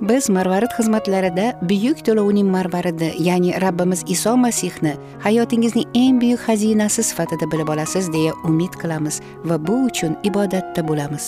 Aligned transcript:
Biz 0.00 0.30
marvarid 0.30 0.72
xizmatlarida 0.78 1.46
buyuk 1.62 1.98
to'lovning 2.06 2.48
marvaridi 2.48 3.12
ya'ni 3.18 3.52
rabbimiz 3.60 4.04
iso 4.06 4.36
masihni 4.36 4.94
hayotingizning 5.24 5.86
eng 5.94 6.20
buyuk 6.22 6.40
xazinasi 6.46 7.02
sifatida 7.02 7.50
bilib 7.52 7.68
olasiz 7.68 8.12
deya 8.12 8.32
umid 8.48 8.72
qilamiz 8.80 9.20
va 9.44 9.56
bu 9.66 9.76
uchun 9.88 10.16
ibodatda 10.24 10.88
bo'lamiz. 10.88 11.26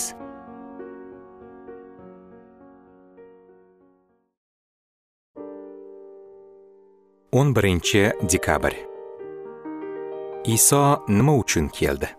O'n 7.33 7.55
birinchi 7.55 8.11
dekabr. 8.31 8.73
Iso 10.45 11.03
nima 11.07 11.33
uchun 11.35 11.67
keldi? 11.67 12.09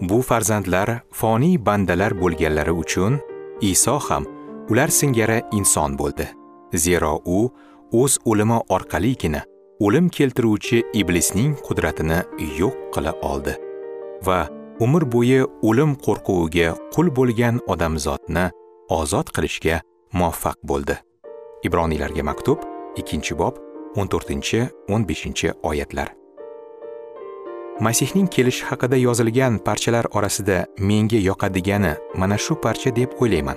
Bu 0.00 0.22
farzandlar 0.22 1.00
foniy 1.12 1.56
bandalar 1.66 2.12
bo'lganlari 2.20 2.72
uchun 2.72 3.20
iso 3.60 3.98
ham 3.98 4.24
ular 4.70 4.90
singari 4.90 5.42
inson 5.52 5.96
bo'ldi. 5.98 6.26
Zero 6.74 7.20
u 7.24 7.38
o'z 7.92 8.18
o'limi 8.24 8.58
orqaligina 8.76 9.42
o'lim 9.80 10.08
keltiruvchi 10.08 10.82
iblisning 11.00 11.52
qudratini 11.66 12.18
yo'q 12.60 12.74
qila 12.94 13.12
oldi 13.30 13.54
va 14.26 14.38
umr 14.80 15.04
bo'yi 15.14 15.40
o'lim 15.68 15.92
qo'rquviga 16.06 16.68
qul 16.94 17.10
bo'lgan 17.18 17.60
odamzodni 17.72 18.46
ozod 19.00 19.32
qilishga 19.36 19.80
muvaffaq 20.18 20.58
bo'ldi. 20.70 20.96
Ibroniylarga 21.66 22.22
maktub 22.22 22.58
2 22.96 23.38
bob 23.38 23.54
14-15 23.96 25.52
oyatlar. 25.62 26.08
Masihning 27.80 28.28
kelishi 28.28 28.64
haqida 28.64 28.96
yozilgan 28.96 29.58
parchalar 29.58 30.06
orasida 30.16 30.66
menga 30.78 31.18
yoqadigani 31.28 31.92
mana 32.14 32.38
shu 32.38 32.54
parcha 32.54 32.96
deb 32.96 33.10
o'ylayman. 33.20 33.56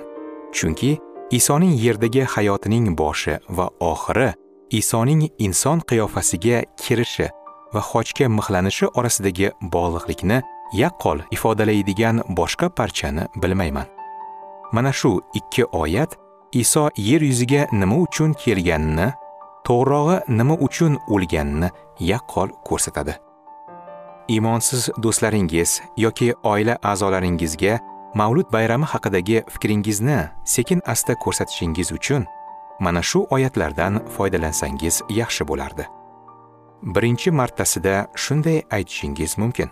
Chunki 0.52 0.98
isoning 1.30 1.74
yerdagi 1.84 2.24
hayotining 2.24 2.96
boshi 2.98 3.38
va 3.48 3.70
oxiri 3.80 4.32
isoning 4.70 5.22
inson 5.38 5.80
qiyofasiga 5.88 6.64
kirishi 6.82 7.28
va 7.74 7.80
xochga 7.90 8.26
mixlanishi 8.36 8.86
orasidagi 8.98 9.48
bog'liqlikni 9.74 10.42
yaqqol 10.82 11.18
ifodalaydigan 11.36 12.22
boshqa 12.38 12.68
parchani 12.68 13.24
bilmayman. 13.42 13.86
Mana 14.72 14.92
shu 14.92 15.20
ikki 15.34 15.64
oyat 15.64 16.18
iso 16.52 16.90
yer 16.96 17.22
yuziga 17.30 17.66
nima 17.72 17.96
uchun 18.04 18.34
kelganini 18.42 19.08
to'g'rirog'i 19.66 20.16
nima 20.38 20.54
uchun 20.66 20.92
o'lganini 21.08 21.68
yaqqol 22.10 22.48
ko'rsatadi. 22.68 23.14
Iymonsiz 24.34 24.82
do'stlaringiz 25.02 25.70
yoki 26.04 26.28
oila 26.52 26.74
a'zolaringizga 26.90 27.78
mavlud 28.20 28.48
bayrami 28.52 28.86
haqidagi 28.92 29.38
fikringizni 29.54 30.18
sekin 30.44 30.80
asta 30.92 31.14
ko'rsatishingiz 31.24 31.92
uchun 31.98 32.26
mana 32.80 33.02
shu 33.02 33.26
oyatlardan 33.30 34.00
foydalansangiz 34.16 35.02
yaxshi 35.20 35.44
bo'lardi. 35.50 35.84
Birinchi 36.82 37.30
martasida 37.30 38.06
shunday 38.16 38.62
aytishingiz 38.70 39.38
mumkin. 39.38 39.70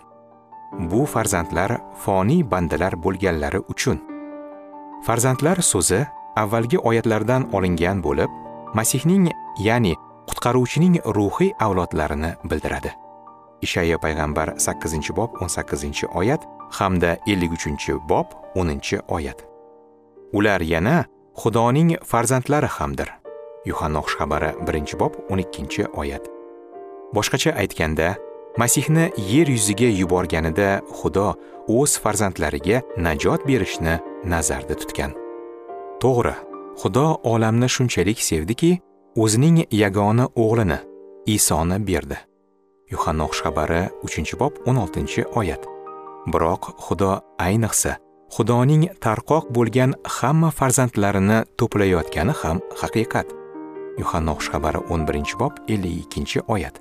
Bu 0.91 1.05
farzandlar 1.05 1.71
foniy 2.03 2.43
bandalar 2.51 2.93
bo'lganlari 3.03 3.59
uchun. 3.73 3.97
Farzandlar 5.05 5.57
so'zi 5.71 6.05
avvalgi 6.35 6.77
oyatlardan 6.77 7.49
olingan 7.53 8.03
bo'lib 8.03 8.29
masihning 8.77 9.31
ya'ni 9.67 9.93
qutqaruvchining 10.29 10.95
ruhiy 11.17 11.55
avlodlarini 11.59 12.31
bildiradi. 12.43 13.08
Ishaya 13.61 13.97
payg'ambar 13.97 14.53
8 14.57 15.15
bob 15.15 15.29
18 15.41 16.03
oyat 16.15 16.41
hamda 16.69 17.17
53 17.27 17.99
bob 18.09 18.25
10 18.55 18.99
oyat. 19.07 19.45
Ular 20.33 20.61
yana 20.61 21.05
xudoning 21.35 21.97
farzandlari 22.05 22.67
hamdir. 22.67 23.09
Yuhanna 23.65 23.99
xushxabari 23.99 24.51
1 24.67 24.99
bob 24.99 25.13
12 25.29 25.87
oyat. 25.93 26.29
Boshqacha 27.13 27.51
aytganda 27.51 28.15
masihni 28.57 29.11
yer 29.17 29.47
yuziga 29.47 29.89
yuborganida 30.01 30.81
xudo 31.01 31.35
o'z 31.67 31.99
farzandlariga 32.03 32.81
najot 32.97 33.47
berishni 33.47 33.99
nazarda 34.23 34.75
tutgan. 34.81 35.11
To'g'ri 36.01 36.35
xudo 36.81 37.05
olamni 37.23 37.69
shunchalik 37.75 38.19
sevdiki 38.29 38.71
o'zining 39.23 39.57
yagona 39.71 40.25
o'g'lini 40.43 40.79
isoni 41.35 41.77
berdi. 41.87 42.28
Yuhanna 42.91 43.27
xabari 43.27 43.89
3 44.03 44.39
bob 44.39 44.53
16 44.65 45.25
oyat. 45.35 45.61
Biroq 46.27 46.63
xudo 46.85 47.21
ayniqsa 47.37 47.97
xudoning 48.35 48.83
tarqoq 49.03 49.45
bo'lgan 49.55 49.93
hamma 50.17 50.49
farzandlarini 50.51 51.39
to'playotgani 51.59 52.33
ham 52.41 52.57
haqiqat. 52.81 53.27
Yuhanna 54.01 54.33
xabari 54.47 54.79
11 54.89 55.39
bob 55.39 55.53
52 55.67 56.41
oyat. 56.47 56.75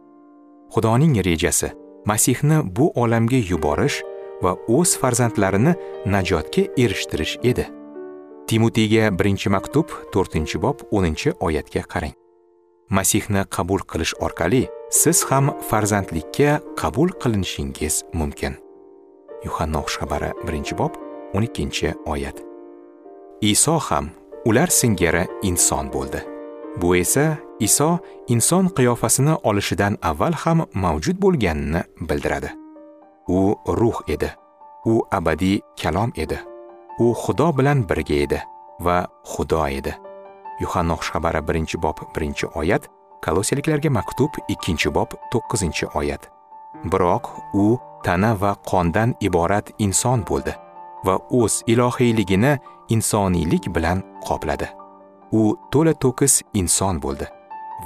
Xudoning 0.75 1.15
rejasi 1.29 1.73
masihni 2.07 2.59
bu 2.77 2.93
olamga 3.03 3.41
yuborish 3.51 4.03
va 4.43 4.53
o'z 4.69 4.97
farzandlarini 5.01 5.73
najotga 6.07 6.63
erishtirish 6.83 7.39
edi. 7.43 7.67
Timotiyga 8.49 9.19
birinchi 9.19 9.49
maktub 9.51 9.89
4 10.15 10.63
bob 10.63 10.77
10 10.91 11.33
oyatga 11.41 11.83
qarang. 11.93 12.15
Masihni 12.91 13.45
qabul 13.57 13.81
qilish 13.91 14.15
orqali 14.21 14.69
siz 14.91 15.25
ham 15.31 15.51
farzandlikka 15.69 16.61
qabul 16.77 17.09
qilinishingiz 17.21 18.05
mumkin. 18.13 18.55
Yuhanna 19.45 19.81
xushxabari 19.87 20.31
birinchi 20.47 20.79
bob 20.79 20.93
12 21.35 21.95
oyat. 22.07 22.37
Iso 23.41 23.79
ham 23.79 24.11
ular 24.45 24.67
singari 24.67 25.27
inson 25.43 25.93
bo'ldi. 25.93 26.21
Bu 26.81 26.97
esa 26.97 27.37
iso 27.61 27.99
inson 28.29 28.69
qiyofasini 28.77 29.35
olishidan 29.43 29.99
avval 30.03 30.33
ham 30.33 30.67
mavjud 30.73 31.17
bo'lganini 31.21 31.83
bildiradi. 32.09 32.51
U 33.29 33.57
ruh 33.69 33.99
edi. 34.09 34.31
U 34.87 35.03
abadiy 35.11 35.61
kalom 35.83 36.13
edi. 36.17 36.39
U 36.99 37.15
xudo 37.15 37.53
bilan 37.59 37.89
birga 37.89 38.15
edi 38.15 38.39
va 38.81 39.07
xudo 39.25 39.67
edi. 39.69 39.93
Yuhanna 40.61 40.95
xushxabari 40.95 41.41
birinchi 41.49 41.77
bob 41.83 41.99
birinchi 42.15 42.47
oyat. 42.47 42.98
Kolosiyaliklarga 43.25 43.91
maktub 43.91 44.31
2 44.49 44.95
bob 44.95 45.11
9 45.33 45.85
oyat. 45.95 46.31
Biroq 46.85 47.25
u 47.55 47.79
tana 48.05 48.41
va 48.41 48.57
qondan 48.71 49.15
iborat 49.21 49.71
inson 49.79 50.23
bo'ldi 50.31 50.55
va 51.05 51.19
o'z 51.31 51.63
ilohiyligini 51.67 52.59
insoniylik 52.89 53.75
bilan 53.75 54.03
qopladi. 54.27 54.69
U 55.33 55.57
to'la 55.73 55.95
to'kis 55.95 56.43
inson 56.55 57.03
bo'ldi 57.03 57.27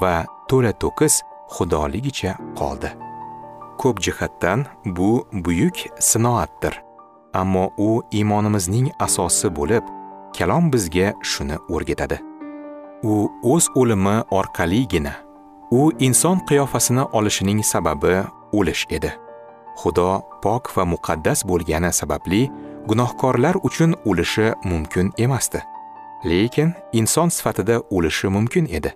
va 0.01 0.25
to'la 0.49 0.73
to'kis 0.73 1.23
xudoligicha 1.55 2.33
qoldi. 2.59 2.91
Ko'p 3.79 4.01
jihatdan 4.05 4.67
bu 4.87 5.27
buyuk 5.33 5.77
sinoatdir 5.99 6.83
ammo 7.33 7.71
u 7.79 8.03
iymonimizning 8.11 8.91
asosi 8.99 9.49
bo'lib 9.57 9.85
kalom 10.39 10.73
bizga 10.73 11.15
shuni 11.23 11.57
o'rgatadi. 11.69 12.32
U 13.03 13.31
o'z 13.43 13.69
o'limi 13.75 14.17
orqaligina 14.31 15.13
u 15.71 15.91
inson 15.99 16.39
qiyofasini 16.49 17.05
olishining 17.13 17.65
sababi 17.65 18.15
o'lish 18.53 18.87
edi. 18.91 19.11
Xudo 19.81 20.21
pok 20.43 20.65
va 20.77 20.85
muqaddas 20.85 21.41
bo'lgani 21.49 21.93
sababli 21.93 22.43
gunohkorlar 22.89 23.57
uchun 23.69 23.95
o'lishi 24.09 24.53
mumkin 24.65 25.13
emasdi. 25.19 25.61
Lekin 26.25 26.73
inson 26.93 27.29
sifatida 27.29 27.81
o'lishi 27.91 28.29
mumkin 28.29 28.67
edi. 28.79 28.91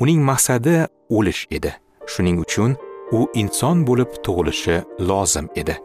Uning 0.00 0.20
maqsadi 0.30 0.86
o'lish 1.10 1.46
edi. 1.50 1.72
Shuning 2.12 2.38
uchun 2.44 2.76
u 3.12 3.26
inson 3.34 3.86
bo'lib 3.88 4.10
tug'ilishi 4.24 4.76
lozim 5.08 5.46
edi. 5.60 5.76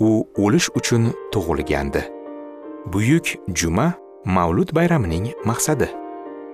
U 0.00 0.10
o'lish 0.44 0.68
uchun 0.78 1.12
tug'ilgandi. 1.32 2.02
Buyuk 2.92 3.26
juma 3.58 3.92
mavlud 4.24 4.74
bayramining 4.74 5.26
maqsadi. 5.44 5.88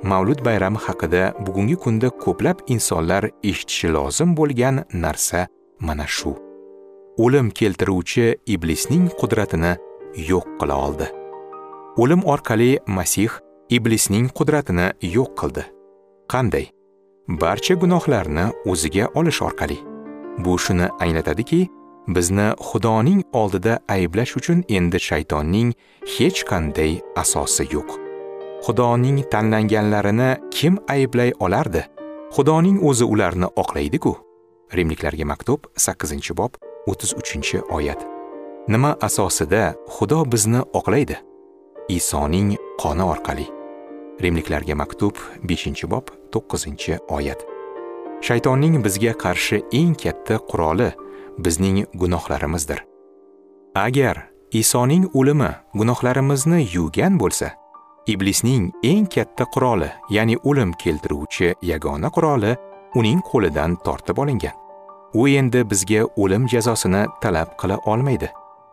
Mavlud 0.02 0.44
bayrami 0.44 0.78
haqida 0.78 1.34
bugungi 1.46 1.76
kunda 1.76 2.08
ko'plab 2.24 2.58
insonlar 2.66 3.30
eshitishi 3.42 3.88
lozim 3.88 4.36
bo'lgan 4.36 4.84
narsa 4.92 5.46
mana 5.80 6.06
shu. 6.06 6.36
O'lim 7.24 7.50
keltiruvchi 7.50 8.36
iblisning 8.54 9.08
qudratini 9.20 9.72
yo'q 10.30 10.46
qila 10.60 10.76
oldi. 10.86 11.06
O'lim 12.02 12.22
orqali 12.32 12.70
masih 12.86 13.30
iblisning 13.70 14.28
qudratini 14.38 14.88
yo'q 15.16 15.30
qildi. 15.40 15.64
Qanday? 16.32 16.66
Barcha 17.28 17.74
gunohlarni 17.74 18.46
o'ziga 18.70 19.08
olish 19.14 19.42
orqali. 19.48 19.78
Bu 20.44 20.58
shuni 20.58 20.86
anglatadiki 21.02 21.60
bizni 22.08 22.48
xudoning 22.68 23.22
oldida 23.32 23.78
ayblash 23.88 24.36
uchun 24.38 24.64
endi 24.68 24.98
shaytonning 25.08 25.70
hech 26.16 26.44
qanday 26.50 26.92
asosi 27.22 27.64
yo'q. 27.76 28.05
Xudoning 28.66 29.22
tanlanganlarini 29.30 30.36
kim 30.50 30.78
ayblay 30.88 31.32
olardi? 31.38 31.84
Xudoning 32.34 32.80
o'zi 32.82 33.04
ularni 33.04 33.46
oqlaydi-ku. 33.62 34.12
Rimliklarga 34.76 35.24
maktub 35.24 35.60
8 35.76 36.36
bob 36.36 36.58
33 36.86 37.54
oyat. 37.70 38.00
Nima 38.68 38.96
asosida 39.00 39.74
xudo 39.86 40.24
bizni 40.32 40.60
oqlaydi? 40.72 41.16
Isoning 41.88 42.56
qoni 42.80 43.02
orqali. 43.02 43.46
Rimliklarga 44.22 44.74
maktub 44.74 45.14
5 45.42 45.84
bob 45.90 46.10
9 46.32 46.66
oyat. 47.08 47.46
Shaytonning 48.20 48.84
bizga 48.84 49.12
qarshi 49.12 49.62
eng 49.72 49.94
katta 49.94 50.38
quroli 50.50 50.90
bizning 51.38 51.86
gunohlarimizdir. 51.94 52.82
Agar 53.74 54.16
isoning 54.50 55.06
o'limi 55.14 55.50
gunohlarimizni 55.74 56.66
yuvgan 56.74 57.20
bo'lsa 57.20 57.65
iblisning 58.06 58.70
eng 58.82 59.06
katta 59.14 59.44
quroli 59.54 59.88
ya'ni 60.16 60.36
o'lim 60.48 60.72
keltiruvchi 60.82 61.54
yagona 61.70 62.08
quroli 62.16 62.52
uning 62.98 63.20
qo'lidan 63.30 63.76
tortib 63.86 64.18
olingan. 64.22 64.54
U 65.14 65.28
endi 65.28 65.60
bizga 65.70 66.02
o'lim 66.22 66.48
jazosini 66.52 67.02
talab 67.22 67.48
qila 67.60 67.76
olmaydi. 67.90 68.28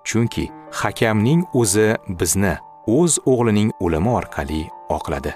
Chunki 0.07 0.45
hakamning 0.81 1.41
o'zi 1.53 1.88
bizni 2.19 2.53
o'z 2.97 3.13
o'g'lining 3.31 3.71
o'limi 3.85 4.12
orqali 4.19 4.62
oqladi 4.97 5.33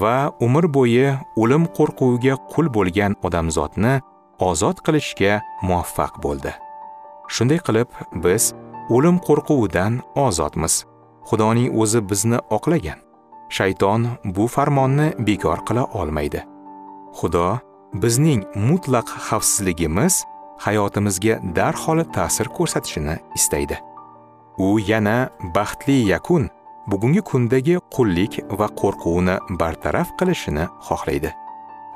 va 0.00 0.16
umr 0.46 0.64
bo'yi 0.76 1.06
o'lim 1.42 1.64
qo'rquviga 1.76 2.34
qul 2.52 2.66
bo'lgan 2.76 3.12
odamzodni 3.26 3.94
ozod 4.48 4.76
qilishga 4.86 5.40
muvaffaq 5.68 6.18
bo'ldi. 6.24 6.52
Shunday 7.34 7.60
qilib 7.66 7.88
biz 8.24 8.52
o'lim 8.94 9.16
qo'rquvidan 9.26 10.02
ozodmiz. 10.26 10.74
Xudoning 11.28 11.74
o'zi 11.82 12.00
bizni 12.10 12.38
oqlagan. 12.56 13.05
Shayton 13.48 14.08
bu 14.24 14.46
farmonni 14.46 15.12
bekor 15.18 15.58
qila 15.68 15.84
olmaydi. 15.84 16.44
Xudo 17.18 17.58
bizning 18.02 18.42
mutlaq 18.54 19.08
xavfsizligimiz 19.28 20.24
hayotimizga 20.58 21.40
darhol 21.56 22.04
ta'sir 22.16 22.46
ko'rsatishini 22.56 23.16
istaydi. 23.34 23.76
U 24.58 24.78
yana 24.80 25.30
baxtli 25.54 25.96
yakun 26.12 26.48
bugungi 26.86 27.20
kundagi 27.20 27.78
qullik 27.94 28.40
va 28.58 28.68
qo'rquvni 28.80 29.36
bartaraf 29.60 30.08
qilishini 30.18 30.64
xohlaydi. 30.88 31.30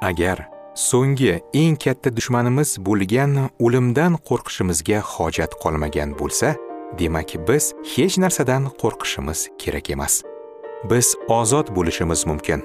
Agar 0.02 0.48
so'nggi 0.74 1.32
eng 1.62 1.76
katta 1.84 2.16
dushmanimiz 2.16 2.70
bo'lgan 2.86 3.32
o'limdan 3.64 4.18
qo'rqishimizga 4.28 4.98
hojat 5.14 5.52
qolmagan 5.62 6.10
bo'lsa 6.20 6.48
demak 6.98 7.30
biz 7.48 7.64
hech 7.92 8.14
narsadan 8.22 8.62
qo'rqishimiz 8.82 9.48
kerak 9.62 9.90
emas. 9.96 10.14
Biz 10.84 11.16
ozod 11.28 11.68
bo'lishimiz 11.76 12.26
mumkin. 12.26 12.60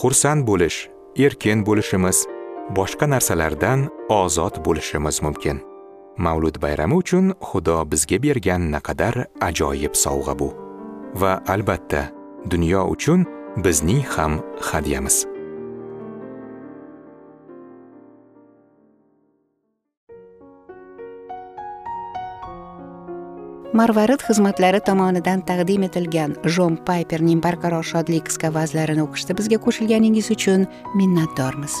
Xursand 0.00 0.46
bo'lish 0.46 0.88
erkin 1.16 1.66
bo'lishimiz 1.66 2.26
boshqa 2.76 3.06
narsalardan 3.10 3.88
ozod 4.08 4.54
bo'lishimiz 4.64 5.22
mumkin. 5.22 5.60
Mavlud 6.16 6.56
bayrami 6.62 6.94
uchun 6.94 7.34
xudo 7.48 7.76
bizga 7.90 8.18
bergan 8.22 8.62
naqadar 8.74 9.14
ajoyib 9.48 9.94
sovg'a 10.04 10.34
bu. 10.38 10.48
Va 11.20 11.32
albatta 11.54 12.02
dunyo 12.50 12.82
uchun 12.94 13.26
bizning 13.64 14.02
ham 14.14 14.32
hadyamiz. 14.60 15.33
Marvarid 23.74 24.22
xizmatlari 24.22 24.78
tomonidan 24.86 25.40
taqdim 25.48 25.82
etilgan 25.88 26.36
jon 26.56 26.76
payperning 26.88 27.40
barqaror 27.46 27.86
shodlik 27.90 28.28
qisqa 28.28 28.52
vazlarini 28.54 29.02
o'qishda 29.06 29.34
bizga 29.40 29.58
qo'shilganingiz 29.66 30.30
uchun 30.36 30.68
minnatdormiz. 31.00 31.74